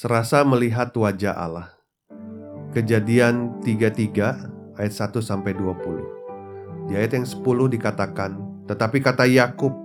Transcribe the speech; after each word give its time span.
Serasa 0.00 0.40
melihat 0.48 0.96
wajah 0.96 1.36
Allah. 1.36 1.76
Kejadian 2.72 3.60
33 3.60 4.48
ayat 4.80 4.92
1 4.96 5.20
sampai 5.20 5.52
20. 5.52 6.88
Di 6.88 6.96
ayat 6.96 7.20
yang 7.20 7.28
10 7.28 7.68
dikatakan, 7.68 8.64
"Tetapi 8.64 8.96
kata 9.04 9.28
Yakub, 9.28 9.76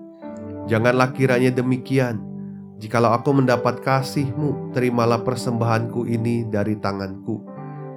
janganlah 0.72 1.12
kiranya 1.12 1.52
demikian. 1.52 2.24
Jikalau 2.80 3.12
aku 3.12 3.36
mendapat 3.36 3.84
kasihmu, 3.84 4.72
terimalah 4.72 5.20
persembahanku 5.20 6.08
ini 6.08 6.48
dari 6.48 6.80
tanganku. 6.80 7.44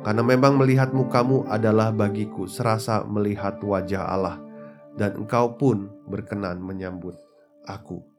Karena 0.03 0.27
memang 0.27 0.59
melihat 0.59 0.91
mukamu 0.91 1.47
adalah 1.47 1.95
bagiku 1.95 2.51
serasa 2.51 3.07
melihat 3.07 3.63
wajah 3.63 4.03
Allah, 4.11 4.43
dan 4.99 5.23
engkau 5.23 5.55
pun 5.55 5.87
berkenan 6.11 6.59
menyambut 6.59 7.15
aku." 7.63 8.18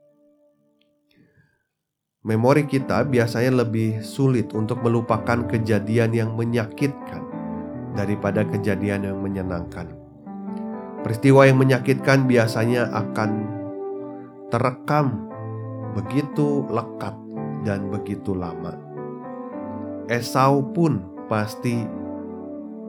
Memori 2.20 2.67
kita 2.67 3.08
biasanya 3.08 3.64
lebih 3.64 4.03
sulit 4.03 4.52
untuk 4.52 4.84
melupakan 4.84 5.39
kejadian 5.48 6.12
yang 6.12 6.36
menyakitkan 6.36 7.23
daripada 7.95 8.44
kejadian 8.44 9.08
yang 9.08 9.23
menyenangkan. 9.23 9.88
Peristiwa 11.00 11.47
yang 11.47 11.64
menyakitkan 11.64 12.28
biasanya 12.28 12.92
akan 12.92 13.47
terekam 14.52 15.31
begitu 15.95 16.67
lekat 16.67 17.16
dan 17.64 17.88
begitu 17.88 18.36
lama. 18.36 18.75
Esau 20.12 20.59
pun 20.75 21.00
pasti 21.31 21.88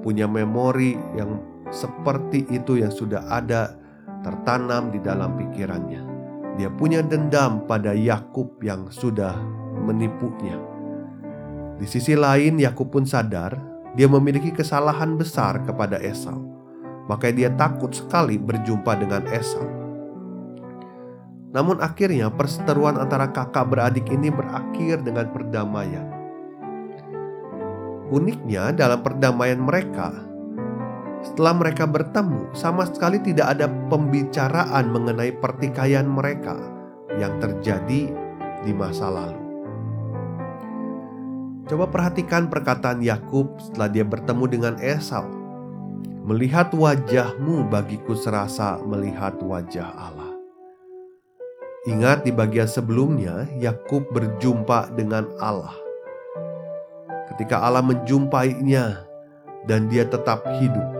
punya 0.02 0.26
memori 0.26 0.98
yang 1.14 1.38
seperti 1.70 2.50
itu 2.50 2.82
yang 2.82 2.90
sudah 2.90 3.30
ada 3.30 3.78
tertanam 4.26 4.90
di 4.90 4.98
dalam 4.98 5.38
pikirannya. 5.38 6.09
Dia 6.60 6.68
punya 6.68 7.00
dendam 7.00 7.64
pada 7.64 7.96
Yakub 7.96 8.60
yang 8.60 8.92
sudah 8.92 9.32
menipunya. 9.80 10.60
Di 11.80 11.88
sisi 11.88 12.12
lain, 12.12 12.60
Yakub 12.60 12.92
pun 12.92 13.08
sadar 13.08 13.56
dia 13.96 14.04
memiliki 14.04 14.52
kesalahan 14.52 15.16
besar 15.16 15.64
kepada 15.64 15.96
Esau. 16.04 16.36
Maka 17.08 17.32
dia 17.32 17.48
takut 17.56 17.96
sekali 17.96 18.36
berjumpa 18.36 18.92
dengan 18.92 19.24
Esau. 19.32 19.64
Namun 21.56 21.80
akhirnya 21.80 22.28
perseteruan 22.28 23.00
antara 23.00 23.32
kakak 23.32 23.64
beradik 23.64 24.12
ini 24.12 24.28
berakhir 24.28 25.00
dengan 25.00 25.32
perdamaian. 25.32 26.12
Uniknya 28.12 28.76
dalam 28.76 29.00
perdamaian 29.00 29.64
mereka, 29.64 30.12
setelah 31.20 31.52
mereka 31.52 31.84
bertemu, 31.84 32.48
sama 32.56 32.88
sekali 32.88 33.20
tidak 33.20 33.52
ada 33.56 33.68
pembicaraan 33.92 34.88
mengenai 34.88 35.36
pertikaian 35.36 36.08
mereka 36.08 36.56
yang 37.20 37.36
terjadi 37.36 38.08
di 38.64 38.72
masa 38.72 39.12
lalu. 39.12 39.40
Coba 41.68 41.86
perhatikan 41.86 42.48
perkataan 42.48 43.04
Yakub 43.04 43.60
setelah 43.60 43.88
dia 43.92 44.02
bertemu 44.02 44.44
dengan 44.48 44.74
Esau. 44.80 45.28
Melihat 46.24 46.72
wajahmu 46.72 47.68
bagiku 47.68 48.16
serasa 48.16 48.80
melihat 48.82 49.36
wajah 49.44 49.92
Allah. 49.92 50.34
Ingat 51.88 52.28
di 52.28 52.32
bagian 52.32 52.68
sebelumnya 52.68 53.48
Yakub 53.56 54.08
berjumpa 54.12 54.92
dengan 54.96 55.28
Allah. 55.40 55.72
Ketika 57.32 57.60
Allah 57.64 57.80
menjumpainya 57.80 59.06
dan 59.64 59.88
dia 59.88 60.04
tetap 60.04 60.44
hidup 60.60 60.99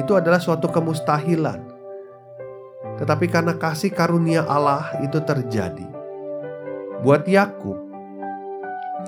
itu 0.00 0.12
adalah 0.16 0.40
suatu 0.40 0.70
kemustahilan. 0.70 1.60
Tetapi 2.96 3.26
karena 3.28 3.56
kasih 3.58 3.92
karunia 3.92 4.46
Allah 4.46 4.94
itu 5.02 5.18
terjadi. 5.20 5.84
Buat 7.02 7.26
Yakub 7.26 7.76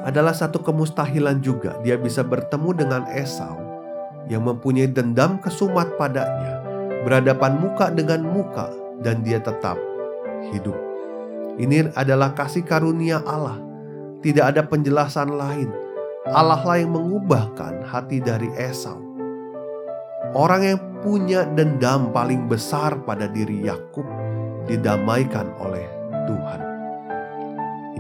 adalah 0.03 0.35
satu 0.35 0.59
kemustahilan 0.59 1.39
juga 1.39 1.79
dia 1.87 1.95
bisa 1.95 2.27
bertemu 2.27 2.71
dengan 2.75 3.03
Esau 3.15 3.55
yang 4.27 4.43
mempunyai 4.43 4.91
dendam 4.91 5.39
kesumat 5.39 5.95
padanya, 5.95 6.61
berhadapan 7.07 7.61
muka 7.61 7.93
dengan 7.93 8.25
muka 8.25 8.73
dan 9.05 9.23
dia 9.23 9.39
tetap 9.39 9.79
hidup. 10.51 10.77
Ini 11.55 11.95
adalah 11.95 12.35
kasih 12.35 12.67
karunia 12.67 13.23
Allah. 13.23 13.63
Tidak 14.25 14.43
ada 14.43 14.65
penjelasan 14.65 15.37
lain. 15.37 15.71
Allah 16.25 16.57
lah 16.65 16.81
yang 16.81 16.97
mengubahkan 16.97 17.85
hati 17.85 18.17
dari 18.19 18.49
Esau 18.57 19.14
Orang 20.35 20.67
yang 20.67 20.83
punya 20.99 21.47
dendam 21.47 22.11
paling 22.11 22.51
besar 22.51 22.99
pada 23.07 23.31
diri 23.31 23.63
Yakub 23.63 24.03
didamaikan 24.67 25.47
oleh 25.63 25.87
Tuhan. 26.27 26.61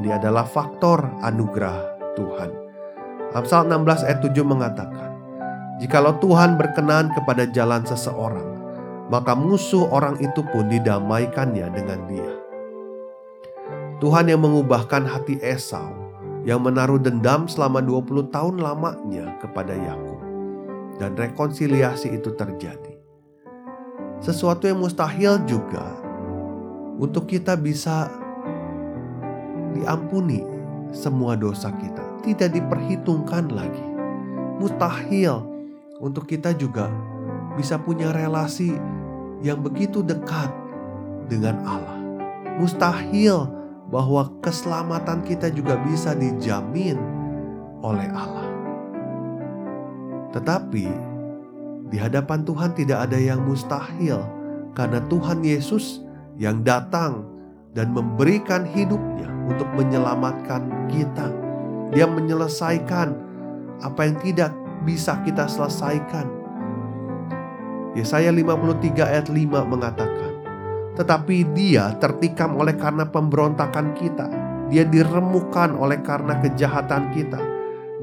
Ini 0.02 0.18
adalah 0.18 0.42
faktor 0.42 1.14
anugerah 1.22 1.94
Tuhan. 2.18 2.50
Amsal 3.38 3.70
16 3.70 4.10
ayat 4.10 4.18
7 4.18 4.34
mengatakan, 4.42 5.14
Jikalau 5.78 6.18
Tuhan 6.18 6.58
berkenan 6.58 7.14
kepada 7.14 7.46
jalan 7.54 7.86
seseorang, 7.86 8.50
maka 9.14 9.38
musuh 9.38 9.86
orang 9.94 10.18
itu 10.18 10.42
pun 10.50 10.66
didamaikannya 10.66 11.70
dengan 11.70 12.02
dia. 12.10 12.34
Tuhan 14.02 14.26
yang 14.26 14.42
mengubahkan 14.42 15.06
hati 15.06 15.38
Esau 15.38 15.94
yang 16.42 16.66
menaruh 16.66 16.98
dendam 16.98 17.46
selama 17.46 17.78
20 17.78 18.34
tahun 18.34 18.58
lamanya 18.58 19.38
kepada 19.38 19.70
Yakub 19.78 20.23
dan 20.98 21.18
rekonsiliasi 21.18 22.14
itu 22.14 22.30
terjadi. 22.34 22.94
Sesuatu 24.22 24.64
yang 24.64 24.80
mustahil 24.80 25.42
juga 25.44 25.84
untuk 26.96 27.28
kita 27.28 27.58
bisa 27.58 28.08
diampuni 29.74 30.40
semua 30.94 31.34
dosa 31.34 31.74
kita, 31.74 32.22
tidak 32.22 32.54
diperhitungkan 32.54 33.50
lagi. 33.50 33.86
Mustahil 34.62 35.42
untuk 35.98 36.30
kita 36.30 36.54
juga 36.54 36.88
bisa 37.58 37.76
punya 37.76 38.14
relasi 38.14 38.72
yang 39.42 39.60
begitu 39.60 40.00
dekat 40.00 40.48
dengan 41.26 41.58
Allah. 41.66 41.98
Mustahil 42.62 43.50
bahwa 43.90 44.30
keselamatan 44.40 45.26
kita 45.26 45.50
juga 45.50 45.76
bisa 45.84 46.14
dijamin 46.16 46.96
oleh 47.84 48.08
Allah. 48.14 48.43
Tetapi 50.34 50.86
di 51.94 51.96
hadapan 52.02 52.42
Tuhan 52.42 52.74
tidak 52.74 53.06
ada 53.06 53.14
yang 53.14 53.46
mustahil 53.46 54.18
karena 54.74 54.98
Tuhan 55.06 55.46
Yesus 55.46 56.02
yang 56.34 56.66
datang 56.66 57.22
dan 57.70 57.94
memberikan 57.94 58.66
hidupnya 58.66 59.30
untuk 59.46 59.70
menyelamatkan 59.78 60.90
kita. 60.90 61.30
Dia 61.94 62.10
menyelesaikan 62.10 63.14
apa 63.78 64.00
yang 64.10 64.18
tidak 64.18 64.50
bisa 64.82 65.22
kita 65.22 65.46
selesaikan. 65.46 66.26
Yesaya 67.94 68.34
53 68.34 68.90
ayat 69.06 69.30
5 69.30 69.38
mengatakan, 69.70 70.32
Tetapi 70.98 71.54
dia 71.54 71.94
tertikam 72.02 72.58
oleh 72.58 72.74
karena 72.74 73.06
pemberontakan 73.06 73.94
kita. 73.94 74.26
Dia 74.66 74.82
diremukan 74.82 75.78
oleh 75.78 76.02
karena 76.02 76.42
kejahatan 76.42 77.14
kita 77.14 77.53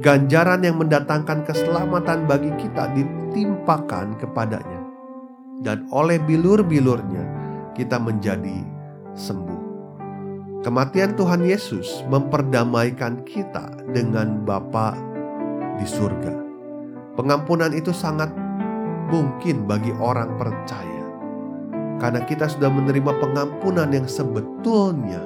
ganjaran 0.01 0.65
yang 0.65 0.81
mendatangkan 0.81 1.45
keselamatan 1.45 2.25
bagi 2.25 2.49
kita 2.57 2.89
ditimpakan 2.97 4.17
kepadanya. 4.17 4.81
Dan 5.61 5.85
oleh 5.93 6.17
bilur-bilurnya 6.17 7.21
kita 7.77 8.01
menjadi 8.01 8.65
sembuh. 9.13 9.61
Kematian 10.65 11.13
Tuhan 11.13 11.45
Yesus 11.45 12.01
memperdamaikan 12.09 13.21
kita 13.25 13.85
dengan 13.93 14.41
Bapa 14.41 14.97
di 15.77 15.85
surga. 15.85 16.33
Pengampunan 17.13 17.69
itu 17.73 17.93
sangat 17.93 18.33
mungkin 19.13 19.69
bagi 19.69 19.93
orang 20.01 20.33
percaya. 20.37 21.05
Karena 22.01 22.25
kita 22.25 22.49
sudah 22.49 22.73
menerima 22.73 23.21
pengampunan 23.21 23.89
yang 23.93 24.09
sebetulnya 24.09 25.21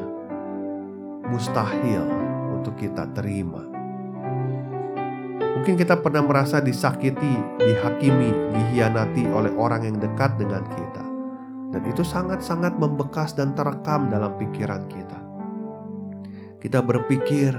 mustahil 1.32 2.04
untuk 2.60 2.76
kita 2.76 3.08
terima. 3.16 3.75
Mungkin 5.56 5.80
kita 5.80 6.04
pernah 6.04 6.20
merasa 6.20 6.60
disakiti, 6.60 7.36
dihakimi, 7.64 8.52
dihianati 8.52 9.24
oleh 9.32 9.56
orang 9.56 9.88
yang 9.88 9.98
dekat 9.98 10.36
dengan 10.36 10.64
kita. 10.68 11.04
dan 11.76 11.92
itu 11.92 12.08
sangat-sangat 12.08 12.80
membekas 12.80 13.36
dan 13.36 13.52
terekam 13.52 14.08
dalam 14.08 14.40
pikiran 14.40 14.88
kita. 14.88 15.20
Kita 16.64 16.80
berpikir 16.80 17.52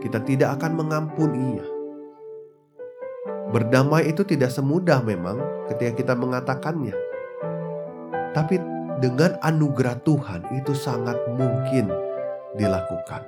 kita 0.00 0.24
tidak 0.24 0.56
akan 0.56 0.72
mengampuninya. 0.72 1.66
Berdamai 3.52 4.08
itu 4.08 4.24
tidak 4.24 4.56
semudah 4.56 5.04
memang 5.04 5.36
ketika 5.68 5.92
kita 6.00 6.14
mengatakannya. 6.16 6.96
Tapi 8.32 8.56
dengan 9.04 9.36
anugerah 9.44 10.00
Tuhan 10.00 10.40
itu 10.56 10.72
sangat 10.72 11.20
mungkin 11.36 11.92
dilakukan. 12.56 13.20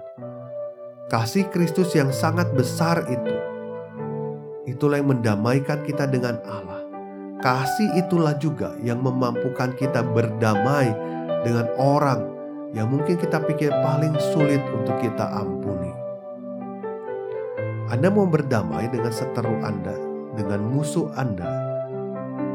Kasih 1.12 1.52
Kristus 1.52 1.92
yang 1.92 2.12
sangat 2.12 2.52
besar 2.56 3.04
itu, 3.12 3.34
itulah 4.68 5.00
yang 5.00 5.16
mendamaikan 5.16 5.80
kita 5.82 6.04
dengan 6.04 6.36
Allah. 6.44 6.84
Kasih 7.40 7.94
itulah 7.96 8.36
juga 8.36 8.74
yang 8.84 9.00
memampukan 9.00 9.72
kita 9.78 10.04
berdamai 10.04 10.90
dengan 11.46 11.70
orang 11.78 12.20
yang 12.76 12.92
mungkin 12.92 13.16
kita 13.16 13.40
pikir 13.48 13.72
paling 13.80 14.12
sulit 14.34 14.60
untuk 14.74 14.98
kita 15.00 15.24
ampuni. 15.38 15.88
Anda 17.88 18.12
mau 18.12 18.28
berdamai 18.28 18.92
dengan 18.92 19.08
seteru 19.08 19.64
Anda, 19.64 19.96
dengan 20.36 20.60
musuh 20.68 21.08
Anda. 21.16 21.48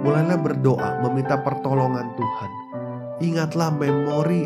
Mulailah 0.06 0.38
berdoa 0.38 1.00
meminta 1.08 1.40
pertolongan 1.42 2.14
Tuhan. 2.14 2.52
Ingatlah 3.24 3.72
memori 3.74 4.46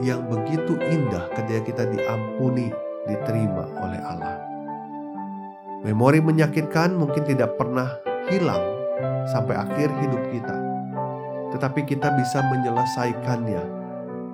yang 0.00 0.24
begitu 0.30 0.78
indah 0.78 1.26
ketika 1.34 1.60
kita 1.66 1.84
diampuni, 1.90 2.70
diterima 3.04 3.66
oleh 3.82 4.00
Allah. 4.00 4.45
Memori 5.86 6.18
menyakitkan 6.18 6.98
mungkin 6.98 7.22
tidak 7.22 7.54
pernah 7.54 8.02
hilang 8.26 8.58
sampai 9.30 9.54
akhir 9.54 9.86
hidup 10.02 10.18
kita, 10.34 10.56
tetapi 11.54 11.86
kita 11.86 12.10
bisa 12.18 12.42
menyelesaikannya 12.42 13.62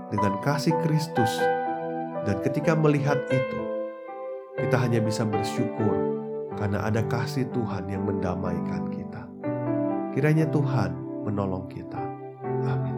dengan 0.08 0.40
kasih 0.40 0.72
Kristus, 0.80 1.28
dan 2.24 2.40
ketika 2.40 2.72
melihat 2.72 3.20
itu, 3.28 3.60
kita 4.64 4.80
hanya 4.80 5.04
bisa 5.04 5.28
bersyukur 5.28 5.92
karena 6.56 6.88
ada 6.88 7.04
kasih 7.04 7.44
Tuhan 7.52 7.84
yang 7.84 8.08
mendamaikan 8.08 8.88
kita. 8.88 9.22
Kiranya 10.16 10.48
Tuhan 10.48 10.96
menolong 11.28 11.68
kita. 11.68 12.00
Amin. 12.64 12.91